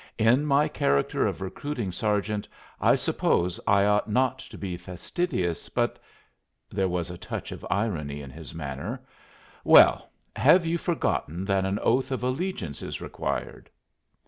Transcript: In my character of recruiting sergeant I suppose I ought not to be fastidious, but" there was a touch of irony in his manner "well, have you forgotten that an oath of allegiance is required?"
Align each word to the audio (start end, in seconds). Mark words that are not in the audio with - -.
In 0.17 0.47
my 0.47 0.67
character 0.67 1.27
of 1.27 1.41
recruiting 1.41 1.91
sergeant 1.91 2.47
I 2.81 2.95
suppose 2.95 3.59
I 3.67 3.85
ought 3.85 4.09
not 4.09 4.39
to 4.39 4.57
be 4.57 4.75
fastidious, 4.75 5.69
but" 5.69 5.99
there 6.71 6.87
was 6.89 7.11
a 7.11 7.19
touch 7.19 7.51
of 7.51 7.63
irony 7.69 8.19
in 8.23 8.31
his 8.31 8.51
manner 8.51 9.01
"well, 9.63 10.09
have 10.35 10.65
you 10.65 10.79
forgotten 10.79 11.45
that 11.45 11.65
an 11.65 11.77
oath 11.83 12.09
of 12.09 12.23
allegiance 12.23 12.81
is 12.81 12.99
required?" 12.99 13.69